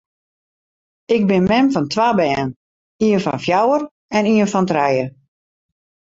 Ik 1.15 1.21
bin 1.29 1.43
mem 1.51 1.67
fan 1.73 1.85
twa 1.93 2.07
bern, 2.19 2.49
ien 3.07 3.23
fan 3.25 3.39
fjouwer 3.45 3.81
en 4.17 4.25
ien 4.33 4.51
fan 4.53 4.67
trije. 4.69 5.05